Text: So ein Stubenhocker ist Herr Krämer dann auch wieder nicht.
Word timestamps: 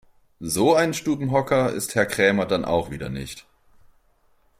So 0.39 0.73
ein 0.73 0.95
Stubenhocker 0.95 1.71
ist 1.73 1.93
Herr 1.93 2.07
Krämer 2.07 2.47
dann 2.47 2.65
auch 2.65 2.89
wieder 2.89 3.09
nicht. 3.09 3.45